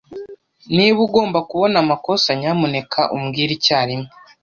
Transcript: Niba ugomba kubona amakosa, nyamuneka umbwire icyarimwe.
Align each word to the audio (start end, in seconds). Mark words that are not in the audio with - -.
Niba 0.75 0.97
ugomba 1.07 1.39
kubona 1.49 1.75
amakosa, 1.83 2.27
nyamuneka 2.39 3.01
umbwire 3.15 3.51
icyarimwe. 3.57 4.09